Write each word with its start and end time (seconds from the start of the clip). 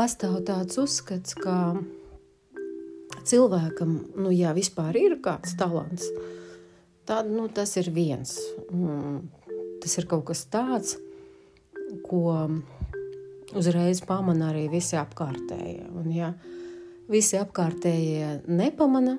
pastāv 0.00 0.38
tāds 0.48 0.78
uzskats, 0.80 1.34
ka 1.36 1.76
cilvēkam, 3.28 3.90
nu, 4.16 4.30
ja 4.32 4.54
vispār 4.56 4.96
ir 4.96 5.18
kāds 5.20 5.52
talants, 5.60 6.06
tad 7.08 7.28
nu, 7.28 7.48
tas 7.52 7.74
ir 7.76 7.90
viens. 7.92 8.32
Tas 9.80 9.98
ir 10.00 10.08
kaut 10.08 10.24
kas 10.30 10.46
tāds, 10.48 10.96
ko 12.06 12.48
uzreiz 13.56 14.00
pamana 14.06 14.54
arī 14.54 14.68
visi 14.72 14.96
apkārtējie. 14.96 15.90
Un, 15.92 16.08
ja 16.14 16.32
visi 17.10 17.36
apkārtējie 17.40 18.38
nepamana, 18.48 19.18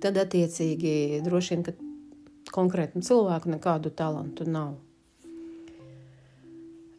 tad 0.00 0.20
attiecīgi 0.24 1.20
droši 1.26 1.58
vien, 1.58 1.82
konkrētam 2.54 3.04
cilvēkam 3.04 3.58
nekādu 3.58 3.92
talantu 3.92 4.48
nav. 4.48 4.78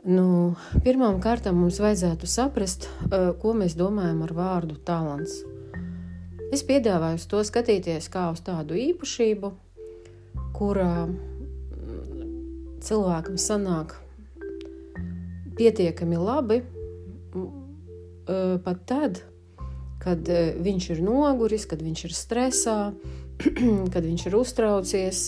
Nu, 0.01 0.55
pirmām 0.81 1.19
kārtām 1.21 1.59
mums 1.61 1.77
vajadzētu 1.81 2.25
saprast, 2.25 2.87
ko 3.41 3.53
mēs 3.53 3.75
domājam 3.77 4.23
ar 4.25 4.33
vārdu 4.33 4.79
talants. 4.85 5.35
Es 6.51 6.65
piedāvāju 6.67 7.21
to 7.29 7.43
skatīties 7.45 8.09
kā 8.11 8.31
uz 8.33 8.41
tādu 8.43 8.75
īpašību, 8.81 9.51
kurā 10.57 11.05
cilvēkam 12.81 13.37
sanāk 13.37 13.93
pietiekami 15.59 16.17
labi 16.17 16.63
pat 18.65 18.85
tad, 18.89 19.21
kad 20.01 20.29
viņš 20.65 20.89
ir 20.95 21.01
noguris, 21.05 21.67
kad 21.69 21.81
viņš 21.83 22.05
ir 22.07 22.15
stresā, 22.15 22.77
kad 23.93 24.01
viņš 24.01 24.27
ir 24.29 24.37
uztraucies. 24.37 25.23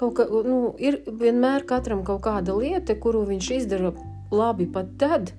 Kaut 0.00 0.14
kā, 0.16 0.24
nu, 0.24 0.72
ir 0.80 1.02
vienmēr 1.04 1.66
katram 1.68 2.00
kaut 2.06 2.22
kāda 2.24 2.54
lieta, 2.56 2.96
kuru 2.96 3.26
viņš 3.28 3.50
izdara 3.58 3.92
labi 4.32 4.64
pat 4.70 4.94
tad, 5.00 5.32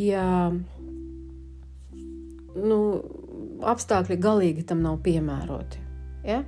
ja 0.00 0.50
nu, 2.56 2.78
apstākļi 3.62 4.18
galīgi 4.20 4.64
tam 4.66 4.82
nav 4.84 4.98
piemēroti. 5.04 5.82
Ja? 6.26 6.42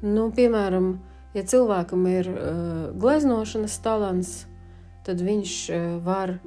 Nu, 0.00 0.28
piemēram, 0.34 0.94
ja 1.36 1.44
cilvēkam 1.44 2.06
ir 2.08 2.30
uh, 2.32 2.40
gleznošanas 2.96 3.76
talants, 3.84 4.32
tad 5.06 5.20
viņš 5.24 5.54
uh, 5.68 5.86
var 6.04 6.38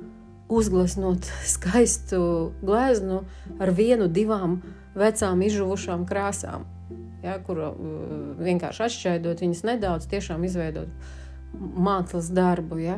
uzgleznot 0.51 1.29
skaistu 1.55 2.51
gleznu 2.65 3.23
ar 3.59 3.73
vienu, 3.77 4.09
divām 4.09 4.61
vecām, 4.97 5.45
izžuvušām 5.45 6.07
krāsām. 6.09 6.65
Ja, 7.21 7.35
kur 7.45 7.59
vienkārši 8.41 8.85
atšķaidot 8.87 9.43
viņas 9.43 9.63
nedaudz, 9.67 10.07
tiešām 10.09 10.45
izveidot 10.47 10.89
mākslas 11.53 12.31
darbu. 12.33 12.79
Ja? 12.81 12.97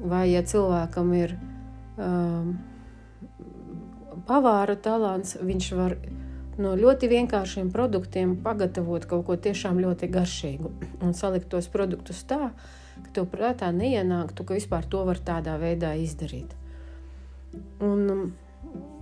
Vai 0.00 0.30
ja 0.30 0.40
cilvēkam 0.46 1.12
ir 1.18 1.34
um, 2.00 2.54
pavāra 4.28 4.76
talants, 4.80 5.36
viņš 5.42 5.70
var 5.76 5.96
no 6.60 6.74
ļoti 6.76 7.08
vienkāršiem 7.10 7.70
produktiem 7.72 8.36
pagatavot 8.44 9.06
kaut 9.08 9.26
ko 9.28 9.36
tiešām 9.36 9.80
ļoti 9.80 10.08
garšīgu 10.12 10.72
un 11.04 11.16
salikt 11.16 11.50
tos 11.52 11.68
produktus 11.72 12.22
tā, 12.28 12.50
ka 13.00 13.12
tev 13.16 13.28
prātā 13.32 13.70
neienāktu, 13.74 14.44
ka 14.44 14.56
vispār 14.56 14.88
to 14.88 15.04
var 15.08 15.20
tādā 15.24 15.56
veidā 15.60 15.94
izdarīt. 16.00 16.52
Un, 17.82 18.32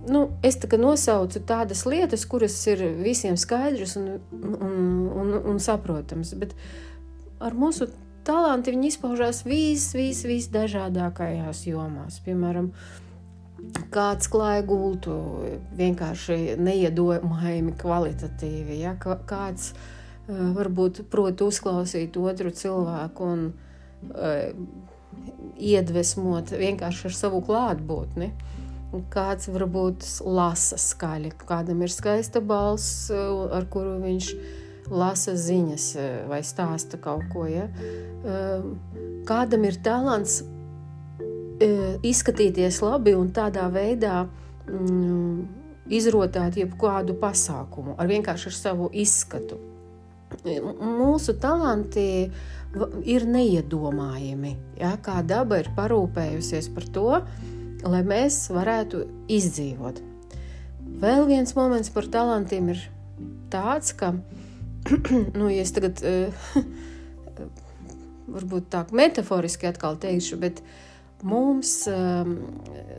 nu, 0.09 0.25
es 0.45 0.59
tā 0.61 0.79
nosaucu 0.79 1.41
tādas 1.47 1.85
lietas, 1.89 2.25
kuras 2.29 2.57
ir 2.71 2.83
visiem 2.99 3.37
skaidras 3.37 3.97
un, 3.99 4.19
un, 4.33 4.77
un, 5.21 5.33
un 5.53 5.59
saprotamas, 5.63 6.33
bet 6.39 6.55
ar 7.39 7.55
mūsu 7.57 7.89
talanti 8.27 8.73
viņi 8.75 8.93
izpaužās 8.93 9.43
vis, 9.47 9.89
vis, 9.97 10.23
visdažādākajās 10.27 11.63
jomās. 11.69 12.19
Piemēram, 12.25 12.71
kāds 13.93 14.29
klāja 14.31 14.65
gultu, 14.67 15.15
vienkārši 15.79 16.57
neiedomājami 16.59 17.75
kvalitatīvi. 17.79 18.81
Ja? 18.83 18.95
Kāds 18.99 19.71
uh, 19.73 20.51
varbūt 20.55 21.03
prot 21.11 21.41
uzklausīt 21.45 22.19
otru 22.19 22.53
cilvēku 22.55 23.31
un 23.33 23.45
uh, 23.49 24.53
iedvesmot 25.59 26.53
vienkārši 26.59 27.09
ar 27.09 27.17
savu 27.17 27.43
klātbūtni. 27.45 28.31
Kāds 29.13 29.49
varbūt 29.53 30.05
lasa 30.25 30.79
skaļi, 30.81 31.35
kādam 31.45 31.83
ir 31.85 31.93
skaista 31.93 32.41
balss, 32.41 33.11
ar 33.13 33.67
kuru 33.69 33.99
viņš 34.01 34.29
lasa 34.89 35.35
ziņas 35.37 35.85
vai 36.29 36.39
stāsta 36.41 36.97
kaut 37.01 37.27
ko. 37.29 37.45
Ja? 37.45 37.67
Kādam 39.29 39.67
ir 39.69 39.77
talants 39.85 40.39
izskatīties 42.01 42.79
labi 42.81 43.13
un 43.13 43.29
tādā 43.35 43.67
veidā 43.69 44.23
mm, 44.65 45.59
izrotāt 45.91 46.57
jebkādu 46.57 47.17
pasākumu 47.19 47.97
ar 47.99 48.09
vienkārši 48.09 48.49
ar 48.49 48.55
savu 48.55 48.89
izskatu. 48.93 49.59
Mūsu 50.39 51.33
talanti 51.41 52.29
ir 53.09 53.25
neiedomājami, 53.25 54.51
ja, 54.77 54.93
kā 55.01 55.23
daba 55.25 55.57
ir 55.61 55.71
parūpējusies 55.77 56.69
par 56.75 56.85
to, 56.93 57.07
lai 57.85 58.01
mēs 58.07 58.47
varētu 58.53 59.03
izdzīvot. 59.31 60.01
Vēl 60.99 61.25
viens 61.29 61.55
moments 61.55 61.91
par 61.93 62.09
talantiem 62.11 62.73
ir 62.73 62.83
tāds, 63.53 63.93
ka, 63.95 64.13
nu, 65.39 65.49
ja 65.51 65.63
es 65.63 65.73
tagad 65.75 66.01
varbūt 68.35 68.69
tā 68.73 68.83
metaforiski 68.95 69.69
atkal 69.69 69.97
teikšu, 70.01 70.39
bet 70.41 70.61
mums 71.23 71.71
um, 71.91 72.35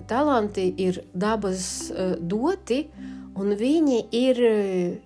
talanti 0.09 0.69
ir 0.81 1.03
dabas 1.13 1.65
uh, 1.93 2.17
doti, 2.21 2.85
un 3.41 3.55
viņi 3.57 4.01
ir 4.17 4.43
uh, 4.49 4.99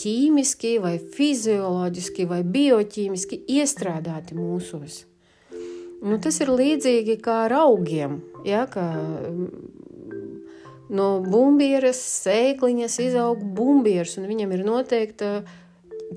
ķīmiski, 0.00 0.78
vai 0.80 0.96
fizioloģiski, 1.16 2.26
vai 2.28 2.40
bioķīmiski 2.46 3.42
iestrādāti 3.58 4.36
mūsos. 4.38 5.04
Nu, 6.00 6.16
tas 6.22 6.40
ir 6.40 6.48
līdzīgi 6.48 7.18
kā 7.20 7.44
ar 7.46 7.54
augiem. 7.60 8.20
Ja, 8.48 8.64
ka, 8.70 8.84
no 10.90 11.08
bumbieras 11.24 12.00
sēkliņas 12.24 12.98
izaug 13.04 13.42
bumbieris, 13.56 14.16
un 14.20 14.28
viņam 14.30 14.54
ir 14.56 14.64
noteikta 14.66 15.30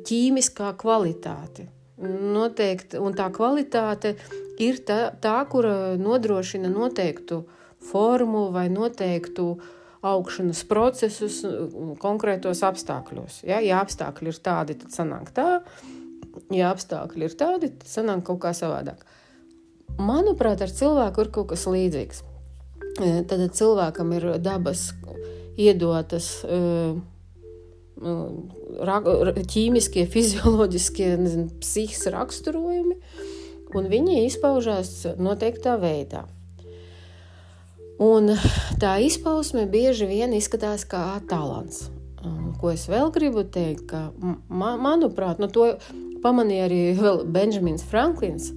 ķīmiskā 0.08 0.74
kvalitāte. 0.80 1.68
Noteikti, 2.04 2.98
un 3.00 3.14
tā 3.16 3.30
kvalitāte 3.32 4.16
ir 4.62 4.82
tā, 4.88 5.14
tā, 5.22 5.38
kura 5.50 5.94
nodrošina 6.00 6.72
noteiktu 6.72 7.44
formu 7.84 8.48
vai 8.56 8.66
noteiktu 8.74 9.54
augšanas 10.04 10.64
procesus 10.68 11.42
konkrētos 12.02 12.64
apstākļos. 12.66 13.44
Ja, 13.48 13.62
ja 13.64 13.80
apstākļi 13.84 14.32
ir 14.34 14.40
tādi, 14.44 14.78
tad 14.82 14.96
sanāk 14.96 15.32
tā, 15.36 15.62
ja 16.52 16.74
apstākļi 16.74 17.30
ir 17.30 17.38
tādi, 17.40 17.72
tad 17.78 17.92
sanāk 17.92 18.26
kaut 18.28 18.42
kā 18.44 18.56
savādāk. 18.58 19.06
Manuprāt, 20.02 20.62
ar 20.66 20.72
cilvēku 20.74 21.26
ir 21.26 21.32
kaut 21.34 21.52
kas 21.54 21.66
līdzīgs. 21.70 22.24
E, 23.02 23.12
tad 23.30 23.44
cilvēkam 23.58 24.14
ir 24.18 24.30
dabas 24.42 24.92
iedotas 25.58 26.40
uh, 26.48 26.98
ķīmiskie, 29.54 30.06
fizioloģiskie, 30.16 31.10
nezinu, 31.18 31.50
psihiskie 31.62 32.14
raksturojumi, 32.14 32.98
un 33.74 33.90
viņi 33.90 34.26
izpaužās 34.28 35.16
noteiktā 35.18 35.78
veidā. 35.82 36.26
Un 38.02 38.34
tā 38.82 38.98
izpausme 39.06 39.68
bieži 39.70 40.08
vien 40.10 40.34
izskatās 40.34 40.84
kā 40.90 41.22
talants. 41.30 41.90
Ko 42.60 42.72
es 42.72 42.88
vēl 42.90 43.12
gribu 43.14 43.44
teikt, 43.44 43.86
ka, 43.92 44.12
man, 44.50 44.80
manuprāt, 44.82 45.40
nu 45.40 45.50
to 45.52 45.76
pamanīja 46.24 46.66
arī 46.70 46.80
Benjamins 47.28 47.84
Franklins, 47.86 48.52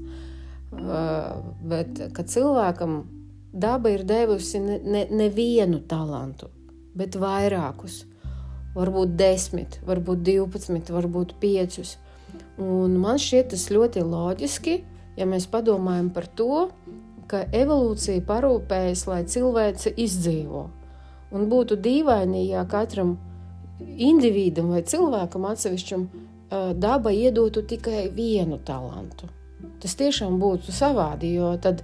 bet 0.77 2.01
ka 2.15 2.25
cilvēkam 2.27 2.99
daba 3.53 3.91
ir 3.91 4.05
devusi 4.05 4.61
nevienu 4.61 5.77
ne, 5.77 5.81
ne 5.81 5.89
talantu, 5.89 6.51
bet 6.95 7.17
vairākus. 7.17 8.05
Varbūt 8.77 9.15
desmit, 9.17 9.79
varbūt 9.89 10.21
divpadsmit, 10.21 10.91
varbūt 10.93 11.39
piecus. 11.41 11.95
Un 12.61 12.99
man 13.01 13.17
šķiet 13.17 13.55
tas 13.55 13.71
ļoti 13.73 14.03
loģiski, 14.05 14.75
ja 15.17 15.25
mēs 15.29 15.47
padomājam 15.49 16.11
par 16.13 16.27
to, 16.37 16.67
ka 17.27 17.47
evolūcija 17.57 18.21
parūpējas, 18.29 19.07
lai 19.09 19.23
cilvēce 19.25 19.95
izdzīvo. 19.97 20.67
Un 21.33 21.49
būtu 21.51 21.79
dīvaini, 21.81 22.45
ja 22.53 22.67
katram 22.69 23.17
individam 23.81 24.71
vai 24.75 24.85
cilvēkam 24.87 25.49
atsevišķam 25.49 26.07
daba 26.79 27.13
iedotu 27.13 27.65
tikai 27.67 28.11
vienu 28.15 28.61
talantu. 28.65 29.33
Tas 29.81 29.97
tiešām 29.97 30.37
būtu 30.41 30.75
savādi, 30.75 31.35
jo 31.39 31.55
tad 31.63 31.83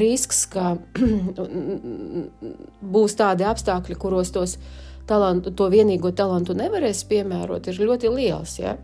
risks, 0.00 0.44
ka 0.48 0.74
būs 2.96 3.16
tādi 3.18 3.46
apstākļi, 3.48 3.98
kuros 4.00 4.32
tos 4.34 4.56
talantu, 5.08 5.52
to 5.52 5.68
vienīgo 5.72 6.14
talantu 6.16 6.56
nevarēs 6.56 7.04
piemērot, 7.10 7.68
ir 7.68 7.80
ļoti 7.84 8.12
liels. 8.12 8.56
Ja? 8.62 8.76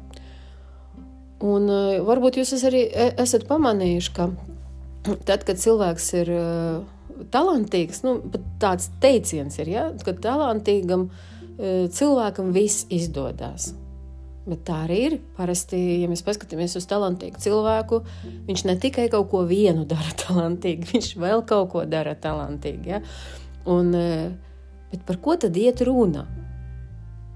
Un 1.41 1.69
uh, 1.73 1.97
varbūt 2.05 2.41
jūs 2.41 2.53
arī 2.69 2.85
e, 2.89 3.11
esat 3.23 3.47
pamanījuši, 3.49 4.15
ka 4.17 4.29
tad, 5.29 5.47
kad 5.49 5.61
cilvēks 5.61 6.13
ir 6.21 6.33
uh, 6.37 7.25
talantīgs, 7.33 8.05
nu, 8.05 8.19
tāds 8.61 8.91
teiciens 9.01 9.57
ir, 9.63 9.73
ja, 9.73 9.87
ka 10.05 10.13
talantīgam 10.13 11.09
uh, 11.09 11.87
cilvēkam 11.89 12.53
viss 12.57 12.85
izdodas. 12.93 13.73
Bet 14.51 14.65
tā 14.67 14.81
arī 14.87 14.99
ir. 15.07 15.17
Parasti, 15.37 15.79
ja 16.03 16.09
mēs 16.11 16.25
paskatāmies 16.27 16.75
uz 16.79 16.87
talantīgu 16.91 17.39
cilvēku, 17.43 18.01
viņš 18.49 18.65
ne 18.67 18.75
tikai 18.83 19.07
kaut 19.13 19.29
ko 19.31 19.45
vienu 19.47 19.85
dara 19.89 20.15
talantīgi, 20.25 20.89
viņš 20.91 21.11
vēl 21.23 21.45
kaut 21.47 21.71
ko 21.75 21.85
dara 21.87 22.17
talantīgi. 22.19 22.97
Ja? 22.97 22.99
Un, 23.71 23.95
bet 24.91 25.05
par 25.07 25.21
ko 25.23 25.37
tad 25.39 25.59
iet 25.61 25.85
runa? 25.87 26.27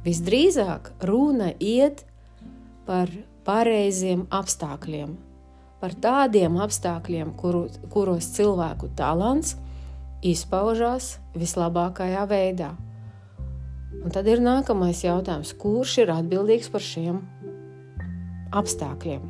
Visdrīzāk 0.05 0.90
runa 1.06 1.52
iet 1.62 2.02
par 2.84 3.08
pareiziem 3.46 4.26
apstākļiem, 4.32 5.14
par 5.81 5.94
tādiem 6.02 6.58
apstākļiem, 6.64 7.31
kuru, 7.38 7.69
kuros 7.93 8.28
cilvēku 8.34 8.90
talants 8.99 9.55
izpaužās 10.25 11.14
vislabākajā 11.37 12.26
veidā. 12.28 12.72
Un 14.04 14.12
tad 14.12 14.26
ir 14.28 14.42
nākamais 14.44 15.00
jautājums, 15.00 15.54
kurš 15.56 16.02
ir 16.02 16.12
atbildīgs 16.12 16.68
par 16.72 16.84
šiem 16.84 17.22
apstākļiem? 18.54 19.24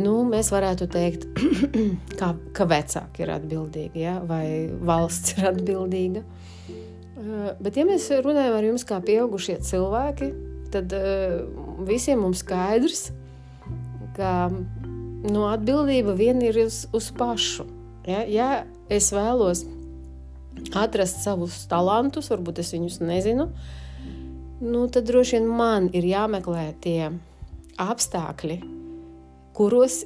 Nu, 0.00 0.20
mēs 0.28 0.52
varētu 0.52 0.86
teikt, 0.92 1.24
ka, 2.20 2.34
ka 2.54 2.66
vecāki 2.68 3.24
ir 3.24 3.32
atbildīgi, 3.34 4.04
ja? 4.04 4.18
vai 4.28 4.68
valsts 4.68 5.34
ir 5.38 5.48
atbildīga. 5.50 6.22
Eh, 7.20 7.48
bet, 7.60 7.80
ja 7.80 7.86
mēs 7.88 8.10
runājam 8.22 8.60
ar 8.60 8.68
jums 8.68 8.86
kā 8.86 9.00
pieaugušie 9.04 9.58
cilvēki, 9.66 10.30
tad 10.70 10.92
uh, 10.94 11.40
visiem 11.88 12.20
mums 12.22 12.44
skaidrs, 12.44 13.08
ka 14.14 14.52
nu, 14.52 15.42
atbildība 15.48 16.14
vien 16.14 16.38
ir 16.44 16.60
uz, 16.62 16.84
uz 16.94 17.10
pašu. 17.16 17.66
Ja, 18.06 18.22
ja 18.28 18.50
es 18.92 19.10
vēlos 19.12 19.64
atrast 20.76 21.22
savus 21.24 21.62
talantus, 21.70 22.30
varbūt 22.32 22.60
es 22.62 22.72
viņus 22.74 23.00
nezinu, 23.02 23.48
nu, 24.60 24.86
tad 24.92 25.08
droši 25.08 25.38
vien 25.38 25.48
man 25.48 25.88
ir 25.96 26.06
jāmeklē 26.06 26.66
tie 26.84 27.10
apstākļi, 27.80 28.60
kuros 29.56 30.02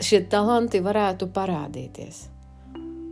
šie 0.00 0.22
talanti 0.32 0.80
varētu 0.82 1.28
parādīties. 1.34 2.26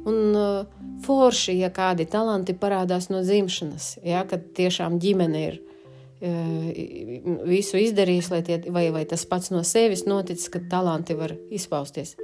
Un 0.08 0.36
uh, 0.38 0.66
forši, 1.04 1.58
ja 1.60 1.70
kādi 1.74 2.06
talanti 2.08 2.54
parādās 2.56 3.10
no 3.12 3.20
dzimšanas, 3.24 3.98
ja, 4.06 4.24
kad 4.28 4.46
tiešām 4.56 4.96
ģimene 5.02 5.42
ir 5.50 5.58
uh, 5.60 7.40
visu 7.48 7.80
izdarījusi, 7.82 8.32
lai 8.32 8.42
tie, 8.46 8.60
vai, 8.72 8.88
vai 8.94 9.04
tas 9.10 9.26
pats 9.28 9.52
no 9.52 9.60
sevis 9.66 10.06
noticis, 10.08 10.48
ka 10.52 10.62
talanti 10.70 11.18
var 11.18 11.36
izpausties. 11.52 12.16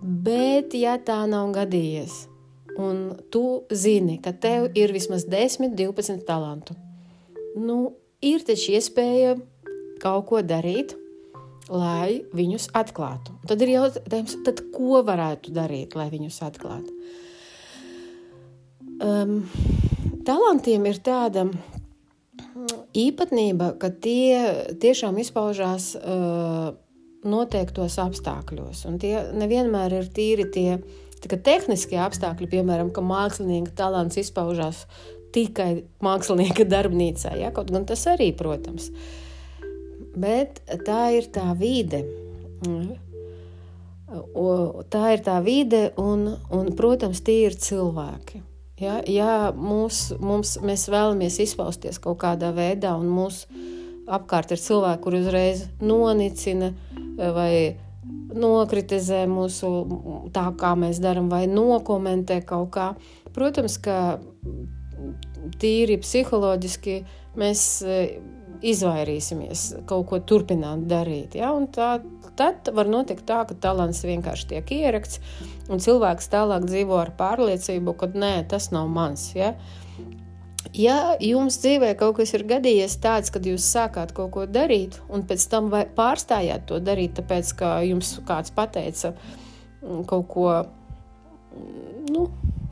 Bet, 0.00 0.76
ja 0.78 0.94
tā 1.02 1.24
nav 1.28 1.50
gadījies, 1.56 2.29
un 2.78 3.16
tu 3.32 3.62
zini, 3.72 4.18
ka 4.22 4.32
tev 4.32 4.70
ir 4.78 4.92
vismaz 4.94 5.26
10, 5.30 5.74
12 5.78 6.24
talantu, 6.28 6.76
nu, 7.58 7.94
ir 8.22 8.44
taču 8.46 8.76
iespēja 8.76 9.36
kaut 10.00 10.28
ko 10.30 10.42
darīt, 10.44 10.94
lai 11.70 12.22
viņus 12.34 12.70
atklātu. 12.76 13.34
Tad 13.46 13.62
ir 13.62 13.74
jautājums, 13.76 14.38
tad 14.46 14.62
ko 14.74 15.02
varētu 15.06 15.52
darīt, 15.54 15.94
lai 15.98 16.08
viņus 16.12 16.40
atklātu? 16.46 16.94
Um, 19.00 19.44
talantiem 20.28 20.88
ir 20.90 20.98
tāda 21.04 21.46
īpatnība, 22.96 23.74
ka 23.80 23.92
tie 24.02 24.66
tiešām 24.82 25.20
izpaužās 25.22 25.92
uh, 25.96 26.72
noteiktos 27.24 27.98
apstākļos. 28.02 28.84
Un 28.90 28.98
tie 29.00 29.14
nevienmēr 29.36 30.00
ir 30.00 30.10
tīri 30.14 30.48
tie 30.52 30.80
tehniskie 31.28 31.98
apstākļi, 32.00 32.48
piemēram, 32.54 32.90
ka 32.94 33.04
mākslinieka 33.04 33.74
talants 33.76 34.16
izpaužās 34.20 34.86
tikai 35.34 35.84
mākslinieka 36.02 36.64
darbnīcā. 36.68 37.36
Ja? 37.38 37.52
Kaut 37.54 37.70
gan 37.70 37.86
tas 37.88 38.06
arī, 38.10 38.30
protams, 38.36 38.90
bet 40.16 40.62
tā 40.86 41.10
ir 41.18 41.30
tā 41.34 41.50
vide. 41.58 42.04
Tā 44.90 45.02
ir 45.14 45.20
tā 45.22 45.36
vide, 45.44 45.82
un, 46.00 46.32
un 46.50 46.72
protams, 46.76 47.20
tie 47.26 47.44
ir 47.46 47.54
cilvēki. 47.54 48.42
Ja, 48.80 48.96
ja 49.04 49.34
mūs, 49.52 50.08
mums, 50.24 50.56
mēs 50.64 50.88
vēlamies 50.88 51.36
izpausties 51.44 52.00
kaut 52.00 52.22
kādā 52.22 52.48
veidā, 52.56 52.94
un 52.96 53.10
mūsu 53.12 53.46
apkārt 54.10 54.54
ir 54.54 54.60
cilvēki, 54.62 55.02
kuri 55.04 55.20
uzreiz 55.20 55.66
nonicina 55.84 56.72
vai 57.20 57.76
nokritizē 58.04 59.24
mūsu 59.28 59.70
tā, 60.34 60.46
kā 60.58 60.74
mēs 60.78 61.00
darām, 61.02 61.28
vai 61.32 61.44
nokomentē 61.50 62.40
kaut 62.48 62.70
kā, 62.76 62.86
protams, 63.36 63.76
ka 63.82 64.18
tīri 65.60 65.98
psiholoģiski 66.00 67.00
mēs 67.40 67.64
izvairīsimies 68.60 69.62
kaut 69.88 70.06
ko 70.10 70.20
turpināt 70.20 70.84
darīt. 70.90 71.36
Ja? 71.38 71.52
Un 71.56 71.68
tā, 71.72 71.94
tad 72.36 72.68
var 72.76 72.90
notikt 72.90 73.24
tā, 73.28 73.42
ka 73.48 73.56
talants 73.56 74.02
vienkārši 74.04 74.50
tiek 74.54 74.72
ierakts, 74.76 75.20
un 75.72 75.80
cilvēks 75.82 76.28
tālāk 76.32 76.66
dzīvo 76.68 76.98
ar 77.00 77.14
pārliecību, 77.18 77.96
ka 78.00 78.10
nē, 78.12 78.34
tas 78.50 78.70
nav 78.74 78.90
mans. 78.92 79.30
Ja? 79.36 79.54
Ja 80.76 81.16
jums 81.24 81.56
dzīvē 81.62 81.94
kaut 81.98 82.18
kas 82.18 82.34
ir 82.36 82.44
gadījies 82.48 82.98
tāds, 83.02 83.32
kad 83.32 83.46
jūs 83.48 83.64
sākāt 83.64 84.12
kaut 84.14 84.30
ko 84.34 84.44
darīt, 84.46 85.00
un 85.10 85.24
pēc 85.26 85.46
tam 85.50 85.70
pārstājāt 85.96 86.68
to 86.68 86.78
darīt, 86.84 87.16
tāpēc 87.18 87.54
ka 87.58 87.72
jums 87.86 88.18
kāds 88.28 88.52
pateica 88.54 89.14
mm, 89.14 90.04
kaut 90.10 90.28
ko, 90.30 90.46
mm, 91.56 92.12
nu, 92.12 92.26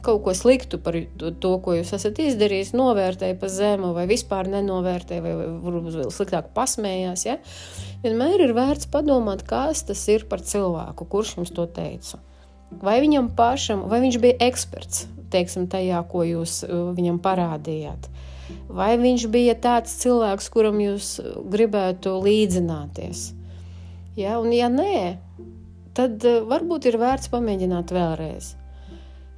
kaut 0.05 0.23
ko 0.27 0.35
sliktu 0.37 0.79
par 0.85 1.01
to, 1.17 1.53
ko 1.65 1.75
jūs 1.79 1.91
esat 1.97 2.21
izdarījis, 2.23 2.75
novērtēja 2.79 3.39
pa 3.41 3.51
zemu, 3.51 3.95
vai 3.97 4.07
vispār 4.11 4.53
nenovērtēja, 4.53 5.25
vai 5.25 5.35
varbūt 5.65 5.99
vēl 5.99 6.15
sliktāk 6.15 6.53
pasmējās. 6.55 7.27
Ja? 7.27 7.39
Vienmēr 8.05 8.47
ir 8.47 8.55
vērts 8.57 8.93
padomāt, 8.93 9.43
kas 9.49 9.83
tas 9.89 10.05
ir 10.13 10.29
par 10.31 10.45
cilvēku, 10.45 11.09
kurš 11.09 11.39
jums 11.41 11.57
to 11.57 11.67
teica. 11.67 12.21
Vai 12.69 12.99
viņam 13.01 13.31
pašam, 13.37 13.87
vai 13.89 14.03
viņš 14.05 14.19
bija 14.23 14.37
eksperts 14.49 15.07
teiksim, 15.33 15.69
tajā, 15.71 16.03
ko 16.09 16.25
jūs 16.27 16.63
uh, 16.67 16.91
viņam 16.97 17.21
parādījāt. 17.25 18.09
Vai 18.73 18.95
viņš 19.01 19.27
bija 19.33 19.57
tāds 19.61 19.99
cilvēks, 20.03 20.49
kuram 20.53 20.81
jūs 20.81 21.19
gribētu 21.53 22.17
līdzināties? 22.25 23.33
Ja, 24.19 24.39
un, 24.41 24.53
ja 24.57 24.71
nē, 24.73 25.19
tad 25.97 26.25
uh, 26.25 26.41
varbūt 26.49 26.89
ir 26.91 27.01
vērts 27.01 27.31
pamēģināt 27.33 27.93
vēlreiz. 27.95 28.55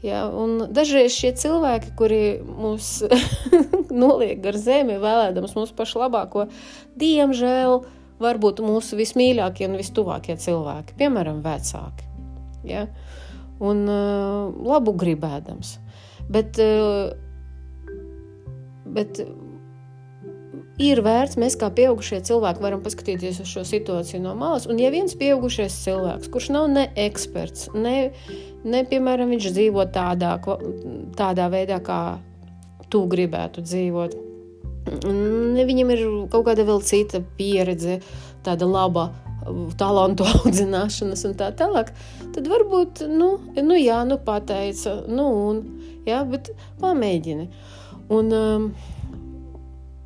Ja, 0.00 0.24
dažreiz 0.72 1.12
šie 1.12 1.34
cilvēki, 1.36 1.90
kuri 1.98 2.20
mūs 2.40 3.02
noliek 4.02 4.38
gar 4.40 4.56
zemi, 4.56 4.96
vēlēdams 5.02 5.52
mūsu 5.58 5.76
pašu 5.76 6.00
labāko, 6.00 6.46
diemžēl 6.96 7.82
var 8.20 8.40
būt 8.40 8.62
mūsu 8.64 8.96
vismīļākie 9.00 9.68
un 9.68 9.76
vistuvākie 9.80 10.38
cilvēki, 10.40 10.96
piemēram, 10.96 11.42
vecāki. 11.44 12.09
Ja? 12.66 12.86
Un 13.60 13.84
uh, 13.88 14.50
labu 14.66 14.94
gribēdams. 14.96 15.76
Bet, 16.30 16.60
uh, 16.62 17.12
bet 18.88 19.20
ir 20.80 21.02
vērts, 21.04 21.36
mēs 21.40 21.58
kā 21.60 21.68
pieaugušie 21.76 22.22
cilvēki 22.24 22.64
varam 22.64 22.84
paskatīties 22.84 23.42
uz 23.44 23.50
šo 23.52 23.66
situāciju 23.68 24.22
no 24.24 24.36
malas. 24.38 24.68
Un, 24.70 24.80
ja 24.80 24.92
viens 24.94 25.16
pieaugušais 25.18 25.82
cilvēks, 25.84 26.30
kurš 26.32 26.52
nav 26.56 26.70
ne 26.72 26.86
eksperts, 27.08 27.68
ne 27.76 27.96
Ne, 28.60 28.82
piemēram, 28.84 29.30
viņš 29.32 29.52
dzīvo 29.54 29.86
tādā, 29.92 30.34
tādā 31.16 31.46
veidā, 31.52 31.78
kā 31.80 32.18
tu 32.92 33.06
gribētu 33.08 33.64
dzīvot. 33.64 34.16
Ne, 35.08 35.64
viņam 35.64 35.92
ir 35.94 36.02
kaut 36.32 36.44
kāda 36.48 36.66
vēl 36.68 36.82
cita 36.84 37.22
pieredze, 37.38 38.00
tāda 38.44 38.68
laba 38.68 39.10
talantu 39.80 40.26
audzināšanas 40.32 41.26
un 41.28 41.36
tā 41.38 41.50
tālāk, 41.56 41.92
tad 42.34 42.48
varbūt, 42.50 43.04
nu, 43.10 43.32
nu 43.58 43.80
jā, 43.80 44.00
nu 44.08 44.20
pateica, 44.24 45.00
nu 45.10 45.26
un, 45.50 45.60
jā, 46.08 46.22
bet 46.28 46.52
pamēģini. 46.80 47.50
Un 48.10 48.32
um, 48.34 48.70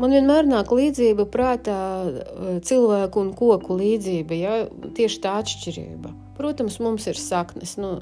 man 0.01 0.17
vienmēr 0.17 0.49
nāk 0.49 0.73
līdzība 0.75 1.29
prātā 1.33 1.79
cilvēku 2.67 3.23
un 3.23 3.33
koku 3.39 3.79
līdzība, 3.81 4.41
jā, 4.41 4.59
tieši 4.97 5.23
tā 5.25 5.39
atšķirība. 5.43 6.13
Protams, 6.35 6.81
mums 6.83 7.07
ir 7.09 7.19
saknes, 7.21 7.77
nu, 7.79 7.97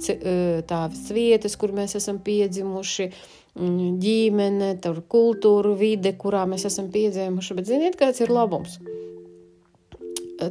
tādas 0.00 1.10
vietas, 1.12 1.56
kur 1.56 1.72
mēs 1.76 1.94
esam 1.98 2.18
piedzimuši, 2.24 3.10
mm, 3.58 3.98
ģimene, 4.00 4.70
kultūra, 5.08 5.74
vide, 5.76 6.12
kurā 6.16 6.46
mēs 6.48 6.66
esam 6.66 6.90
piedzimuši. 6.90 7.54
Bet 7.54 7.66
ziniet, 7.66 7.98
kāds 8.00 8.20
ir 8.20 8.32
labums? 8.32 8.78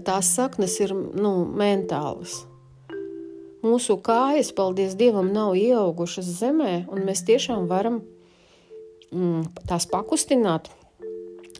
Tās 0.05 0.29
saknes 0.35 0.77
ir 0.83 0.93
nu, 0.93 1.33
mentālas. 1.57 2.43
Mūsu 3.65 3.97
kājas, 4.03 4.53
paldies 4.55 4.95
Dievam, 4.95 5.33
nav 5.35 5.57
ieaugušas 5.59 6.27
zemē, 6.39 6.73
un 6.93 7.03
mēs 7.07 7.25
tiešām 7.27 7.65
varam 7.67 7.99
mm, 9.11 9.49
tās 9.67 9.87
pakustināt 9.89 10.69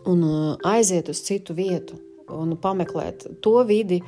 un 0.08 0.24
aiziet 0.64 1.10
uz 1.12 1.20
citu 1.26 1.56
vietu 1.58 2.00
un 2.30 2.54
pameklēt 2.62 3.26
to 3.44 3.58
vidi, 3.68 4.00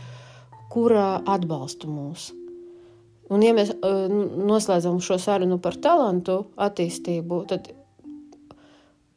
kurā 0.71 1.19
atbalsta 1.27 1.89
mūsu. 1.91 2.37
Un, 3.31 3.43
ja 3.43 3.53
mēs 3.55 3.71
uh, 3.73 4.07
noslēdzam 4.51 4.99
šo 5.03 5.17
sarunu 5.19 5.57
par 5.63 5.77
talantu 5.79 6.45
attīstību, 6.59 7.43
tad 7.47 7.69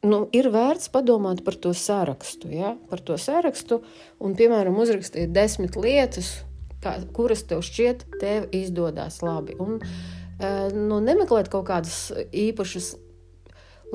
nu, 0.05 0.25
ir 0.35 0.49
vērts 0.53 0.91
padomāt 0.93 1.43
par 1.45 1.57
to 1.61 1.73
sārakstu. 1.75 2.51
Ja? 2.53 2.75
Par 2.89 3.01
to 3.05 3.17
sārakstu 3.21 3.81
un, 4.19 4.35
piemēram, 4.37 4.77
uzrakstīt 4.81 5.33
desmit 5.35 5.77
lietas, 5.79 6.37
kā, 6.83 6.97
kuras 7.15 7.45
tev 7.49 7.63
šķiet, 7.65 8.05
tev 8.21 8.49
izdodas 8.55 9.21
labi. 9.25 9.57
Un, 9.61 9.79
uh, 9.81 10.67
nu, 10.75 11.01
nemeklēt 11.03 11.49
kaut 11.53 11.67
kādas 11.69 12.09
īpašas 12.29 12.93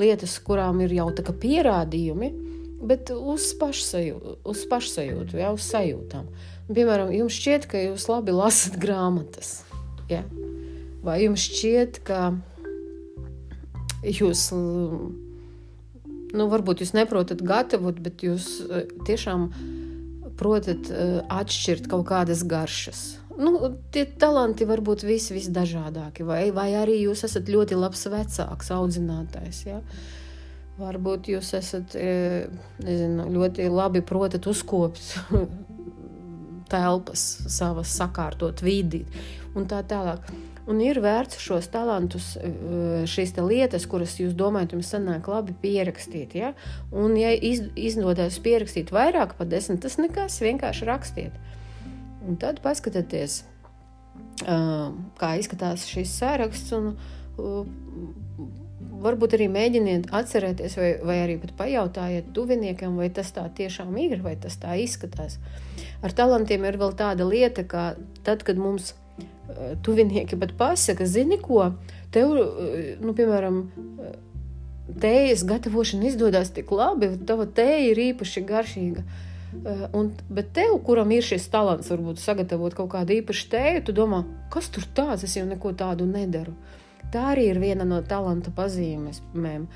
lietas, 0.00 0.38
kurām 0.44 0.80
ir 0.84 0.94
jau 0.98 1.10
pierādījumi, 1.14 2.30
bet 2.86 3.10
uz 3.12 3.50
pašsajūtu, 3.60 4.38
uz, 4.48 4.64
pašsajūtu, 4.70 5.40
ja, 5.40 5.52
uz 5.52 5.66
sajūtām. 5.68 6.30
Piemēram, 6.70 7.10
jums 7.12 7.34
šķiet, 7.36 7.66
ka 7.70 7.80
jūs 7.82 8.06
labi 8.08 8.34
lasat 8.34 8.78
grāmatas. 8.80 9.64
Ja? 10.10 10.22
Vai 11.04 11.20
jums 11.24 11.44
šķiet, 11.48 12.00
ka 12.06 12.30
jūs, 14.06 14.48
nu, 16.36 16.46
varbūt 16.50 16.84
jūs 16.84 16.94
neprotat 16.96 17.42
gatavot, 17.46 17.98
bet 18.02 18.24
jūs 18.26 18.48
eh, 18.66 18.90
tiešām 19.06 19.48
protat 20.40 20.90
eh, 20.90 21.18
atšķirt 21.28 21.90
kaut 21.90 22.06
kādas 22.10 22.44
garšas. 22.48 23.02
Nu, 23.40 23.54
tie 23.94 24.04
talanti 24.20 24.66
var 24.68 24.82
būt 24.84 25.04
visi 25.08 25.36
visdažādākie, 25.36 26.26
vai, 26.28 26.42
vai 26.52 26.72
arī 26.76 26.98
jūs 27.06 27.24
esat 27.28 27.48
ļoti 27.48 27.78
labs 27.78 28.04
vecāks, 28.12 28.72
audzinātājs. 28.74 29.62
Ja? 29.68 29.80
Varbūt 30.80 31.30
jūs 31.32 31.54
esat 31.56 31.96
eh, 31.96 32.46
nezinu, 32.84 33.28
ļoti 33.36 33.68
labi 33.72 34.04
protat 34.06 34.48
uzkopt 34.50 35.14
telpas, 36.72 37.24
savas 37.50 37.96
sakārtot 37.96 38.62
vidi 38.64 39.04
un 39.56 39.66
tā 39.70 39.82
tālāk. 39.88 40.28
Un 40.68 40.80
ir 40.84 41.00
vērts 41.00 41.40
šos 41.40 41.70
talantus, 41.72 42.34
eh, 42.36 43.04
šīs 43.08 43.32
lietas, 43.38 43.86
kuras 43.88 44.18
jūs 44.20 44.34
domājat, 44.36 44.74
jums 44.76 44.92
sanāk 44.92 45.28
labi 45.28 45.54
pierakstīt. 45.62 46.34
Ja? 46.34 46.52
Un, 46.92 47.16
ja 47.16 47.32
iz, 47.32 47.62
izdodas 47.76 48.38
pierakstīt 48.38 48.92
vairāk 48.92 49.36
par 49.38 49.46
desmit, 49.46 49.80
tas 49.80 49.96
nekas, 49.96 50.40
vienkārši 50.40 50.86
rakstiet. 50.86 51.32
Un 52.28 52.36
tad 52.36 52.60
paskatieties, 52.60 53.42
eh, 54.44 54.92
kā 55.18 55.38
izskatās 55.40 55.88
šis 55.88 56.12
sāraksts. 56.20 56.72
Un, 56.76 56.96
eh, 57.38 57.64
varbūt 59.00 59.36
arī 59.36 59.48
mēģiniet 59.48 60.10
atcerēties, 60.12 60.76
vai, 60.76 60.90
vai 61.02 61.16
arī 61.24 61.40
pat 61.40 61.54
pajautājiet 61.56 62.32
tuviniekam, 62.36 62.96
vai 63.00 63.08
tas 63.08 63.32
tā 63.32 63.48
tiešām 63.48 63.96
ir, 64.00 64.20
vai 64.24 64.36
tas 64.36 64.56
tā 64.60 64.76
izskatās. 64.76 65.38
Ar 66.04 66.12
talantiem 66.16 66.64
ir 66.68 66.78
vēl 66.80 66.94
tāda 66.96 67.26
lieta, 67.28 67.64
ka 67.64 67.94
tad, 68.26 68.44
kad 68.44 68.60
mums 68.60 68.92
eh, 68.92 69.09
tuvinieki 69.82 70.38
pat 70.40 70.54
pasaka, 70.58 71.06
zini 71.06 71.38
ko, 71.42 71.72
tev, 72.14 72.36
eh, 72.36 72.94
nu, 73.00 73.14
piemēram, 73.16 73.64
tējas 75.00 75.44
gatavošana 75.46 76.08
izdodas 76.10 76.50
tik 76.54 76.70
labi, 76.74 77.12
tava 77.26 77.46
tēja 77.46 77.90
ir 77.92 78.02
īpaši 78.10 78.44
garšīga. 78.46 79.04
Eh, 79.50 79.86
un, 79.98 80.12
bet 80.30 80.52
tev, 80.54 80.76
kuram 80.86 81.10
ir 81.10 81.24
šis 81.26 81.48
talants, 81.50 81.90
varbūt 81.90 82.22
sagatavot 82.22 82.74
kaut 82.78 82.92
kādu 82.92 83.16
īpašu 83.18 83.48
tēju, 83.50 83.84
tu 83.86 83.94
domā, 83.96 84.22
kas 84.50 84.70
tur 84.70 84.86
tāds, 84.94 85.24
es 85.26 85.34
jau 85.36 85.46
neko 85.46 85.74
tādu 85.74 86.06
nedaru. 86.06 86.54
Tā 87.10 87.32
arī 87.32 87.48
ir 87.50 87.58
viena 87.58 87.86
no 87.88 87.98
talanta 88.06 88.52
pazīmēm, 88.54 89.66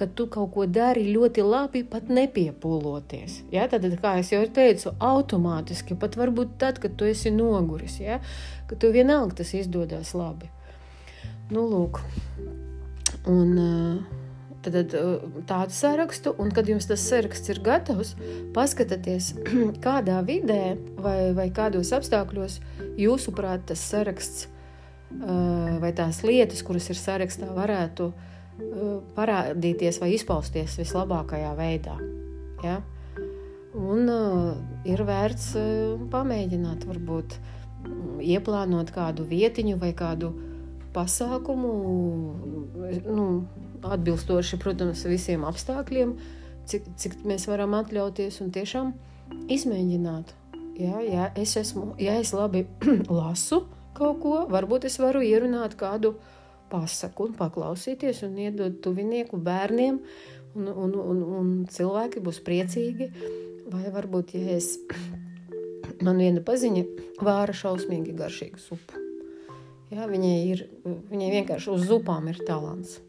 ka 0.00 0.08
tu 0.16 0.26
kaut 0.32 0.52
ko 0.54 0.66
dari 0.66 1.04
ļoti 1.12 1.44
labi, 1.44 1.82
pat 1.84 2.08
nepiepūloties. 2.08 3.42
Ja? 3.52 3.66
Tad, 3.70 3.84
kā 4.00 4.16
jau 4.24 4.40
teicu, 4.56 4.94
automātiski, 5.10 5.98
pat 6.00 6.16
varbūt 6.20 6.56
tad, 6.62 6.80
kad 6.82 6.96
tu 6.96 7.08
esi 7.08 7.32
noguris, 7.34 8.00
ja? 8.00 8.20
ka 8.70 8.78
tu 8.80 8.92
vienalga 8.94 9.42
tas 9.42 9.52
izdodas 9.58 10.14
labi. 10.16 10.48
Nu, 11.52 11.66
lūk. 11.68 12.00
Un, 13.28 14.08
Tad, 14.60 14.74
tad 14.76 14.92
tādu 15.48 15.72
sarakstu, 15.72 16.34
un 16.36 16.50
kad 16.52 16.68
jums 16.68 16.84
tas 16.84 17.00
saraksts 17.00 17.48
ir 17.48 17.62
gatavs, 17.64 18.10
paskatieties, 18.52 19.30
kādā 19.86 20.18
vidē 20.26 20.74
vai, 21.00 21.30
vai 21.32 21.46
kādos 21.48 21.94
apstākļos 21.96 22.58
jūsuprāt 23.00 23.64
tas 23.70 23.80
saraksts 23.80 24.50
vai 25.80 25.92
tās 25.96 26.22
lietas, 26.22 26.62
kuras 26.62 26.88
ir 26.90 26.98
sarakstā, 26.98 27.48
varētu 27.54 28.10
parādīties 29.16 30.00
vai 30.02 30.14
izpausties 30.16 30.78
vislabākajā 30.80 31.52
veidā. 31.58 31.96
Ja? 32.64 32.80
Un 33.76 34.10
uh, 34.10 34.52
ir 34.88 35.02
vērts 35.06 35.52
uh, 35.58 36.00
pamēģināt, 36.10 36.86
varbūt 36.88 37.38
ieplānot 38.20 38.90
kādu 38.92 39.24
vietiņu 39.28 39.78
vai 39.80 39.92
kādu 39.96 40.32
pasākumu, 40.94 41.70
nu, 43.06 43.26
atbilstoši, 43.86 44.58
protams, 44.60 45.04
visiem 45.08 45.46
apstākļiem, 45.48 46.16
cik, 46.68 46.90
cik 47.00 47.16
mēs 47.28 47.46
varam 47.50 47.76
atļauties 47.78 48.40
un 48.44 48.50
tiešām 48.54 48.92
izmēģināt. 49.50 50.34
Ja, 50.80 51.00
ja, 51.04 51.28
es, 51.36 51.54
esmu, 51.60 51.94
ja 52.00 52.16
es 52.20 52.32
labi 52.34 52.64
lasu, 53.20 53.64
kaut 53.96 54.20
ko, 54.22 54.36
varbūt 54.50 54.88
es 54.88 54.98
varu 55.02 55.22
ierunāt 55.24 55.76
kādu 55.80 56.16
pasaku 56.70 57.28
un 57.28 57.36
paklausīties 57.38 58.22
un 58.26 58.38
iedot 58.40 58.80
tuvinieku 58.84 59.40
bērniem, 59.42 60.00
un, 60.56 60.70
un, 60.70 60.96
un, 61.00 61.22
un 61.40 61.52
cilvēki 61.70 62.22
būs 62.24 62.40
priecīgi. 62.46 63.10
Vai 63.70 63.84
varbūt, 63.94 64.34
ja 64.34 64.56
es 64.56 64.72
man 66.06 66.18
viena 66.18 66.42
paziņa 66.46 66.86
vāra 67.22 67.54
šausmīgi 67.54 68.16
garšīgu 68.18 68.62
supu. 68.62 69.06
Jā, 69.90 70.06
viņai, 70.06 70.34
ir, 70.46 70.66
viņai 70.86 71.30
vienkārši 71.34 71.72
uz 71.74 71.86
zupām 71.88 72.28
ir 72.30 72.38
talants. 72.46 73.00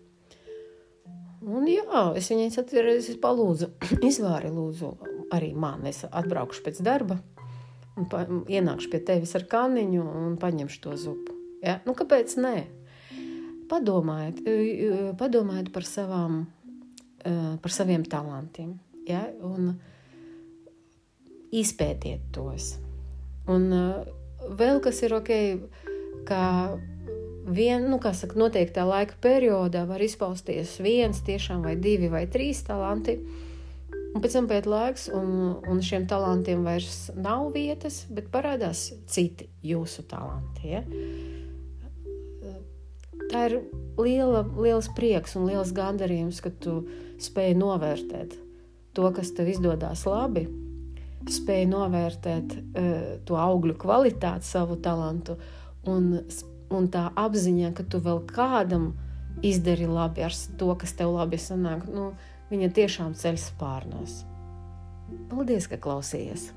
Un 1.41 1.65
jā, 1.69 2.03
es 2.17 2.29
viņai 2.29 2.51
satveru, 2.53 2.97
palūdzu, 3.21 3.71
izvāri 4.09 4.53
lūdzu 4.53 4.95
arī 5.31 5.53
man, 5.57 5.85
es 5.89 6.03
atbraukšu 6.05 6.65
pēc 6.65 6.81
darba 6.85 7.21
un 7.97 8.07
pa, 8.11 8.25
ienākšu 8.27 8.91
pie 8.91 9.01
tevis 9.07 9.33
ar 9.37 9.47
kaniņu 9.49 10.03
un 10.03 10.37
paņemšu 10.41 10.83
to 10.83 10.97
zupu. 10.99 11.35
Ja? 11.63 11.79
Nu, 11.87 11.95
kāpēc 11.97 12.35
nē? 12.41 12.55
Padomājiet, 13.71 14.41
padomājiet 15.19 15.71
par, 15.71 15.87
savām, 15.87 16.41
par 17.23 17.71
saviem 17.71 18.03
talantiem 18.03 18.73
ja? 19.07 19.23
un 19.47 19.73
izpētiet 21.55 22.31
tos. 22.35 22.73
Un 23.51 23.69
vēl 24.59 24.81
kas 24.83 25.01
ir 25.05 25.15
ok, 25.15 25.31
ka 26.27 26.41
vien, 27.47 27.87
nu, 27.89 27.99
saka, 28.01 28.37
noteiktā 28.39 28.85
laika 28.87 29.17
periodā 29.21 29.85
var 29.89 30.01
izpausties 30.03 30.77
viens, 30.83 31.23
tiešām 31.25 31.63
vai 31.65 31.75
divi 31.79 32.11
vai 32.11 32.25
trīs 32.31 32.63
talanti. 32.67 33.17
Un 34.11 34.19
pēc 34.19 34.33
tam 34.35 34.47
pēc 34.49 34.65
laiks, 34.67 35.07
un, 35.15 35.55
un 35.71 35.79
šiem 35.83 36.03
talantiem 36.09 36.65
vairs 36.67 37.09
nav 37.15 37.53
vietas, 37.55 38.03
bet 38.11 38.27
parādās 38.33 38.89
citi 39.07 39.47
jūsu 39.63 40.03
talanti. 40.11 40.73
Ja? 40.73 40.83
Tā 43.31 43.45
ir 43.47 43.57
liela, 43.99 44.43
liels 44.59 44.89
prieks 44.95 45.37
un 45.39 45.47
liels 45.47 45.71
gandarījums, 45.75 46.41
ka 46.43 46.51
tu 46.51 46.81
spēj 47.21 47.55
novērtēt 47.59 48.35
to, 48.97 49.07
kas 49.15 49.31
tev 49.35 49.47
izdodas 49.51 50.03
labi, 50.09 50.47
spēj 51.31 51.67
novērtēt 51.71 52.57
uh, 52.57 52.97
to 53.27 53.37
augļu 53.39 53.77
kvalitāti, 53.79 54.47
savu 54.47 54.75
talantu, 54.83 55.37
un, 55.87 56.17
un 56.73 56.89
tā 56.91 57.07
apziņa, 57.15 57.71
ka 57.77 57.87
tu 57.87 58.01
vēl 58.03 58.23
kādam 58.27 58.91
izdari 59.45 59.87
labi 59.87 60.25
ar 60.27 60.35
to, 60.59 60.73
kas 60.75 60.95
tev 60.97 61.15
labi 61.15 61.39
sanāk. 61.39 61.87
Nu, 61.87 62.11
viņa 62.51 62.73
tiešām 62.75 63.15
ceļ 63.15 63.39
spārnos. 63.39 64.23
Paldies, 65.31 65.71
ka 65.71 65.79
klausījies! 65.79 66.51